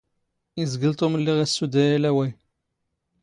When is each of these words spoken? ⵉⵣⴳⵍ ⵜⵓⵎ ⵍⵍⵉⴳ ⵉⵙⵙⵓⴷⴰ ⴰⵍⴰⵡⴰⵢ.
ⵉⵣⴳⵍ 0.61 0.93
ⵜⵓⵎ 0.99 1.13
ⵍⵍⵉⴳ 1.19 1.37
ⵉⵙⵙⵓⴷⴰ 1.43 1.83
ⴰⵍⴰⵡⴰⵢ. 1.95 2.29